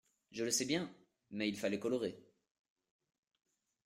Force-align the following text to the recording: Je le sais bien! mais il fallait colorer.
Je 0.31 0.43
le 0.43 0.49
sais 0.49 0.65
bien! 0.65 0.91
mais 1.29 1.47
il 1.47 1.55
fallait 1.59 1.77
colorer. 1.77 2.17